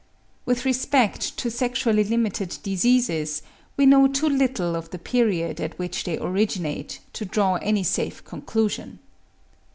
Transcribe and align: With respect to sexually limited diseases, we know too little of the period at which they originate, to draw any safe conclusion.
With 0.47 0.65
respect 0.65 1.37
to 1.37 1.51
sexually 1.51 2.03
limited 2.03 2.57
diseases, 2.63 3.43
we 3.77 3.85
know 3.85 4.07
too 4.07 4.27
little 4.27 4.75
of 4.75 4.89
the 4.89 4.97
period 4.97 5.61
at 5.61 5.77
which 5.77 6.05
they 6.05 6.17
originate, 6.17 7.01
to 7.13 7.23
draw 7.23 7.57
any 7.57 7.83
safe 7.83 8.25
conclusion. 8.25 8.97